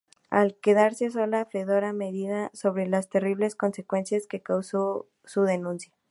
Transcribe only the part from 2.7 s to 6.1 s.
las terribles consecuencias que causó su denuncia.